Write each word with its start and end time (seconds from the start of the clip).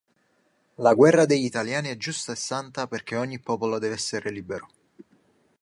La 0.77 0.95
guerra 0.95 1.25
degli 1.25 1.43
italiani 1.45 1.89
è 1.89 1.95
giusta 1.95 2.31
e 2.31 2.35
santa 2.35 2.87
perché 2.87 3.17
ogni 3.17 3.39
popolo 3.39 3.77
deve 3.77 3.93
essere 3.93 4.31
libero. 4.31 4.67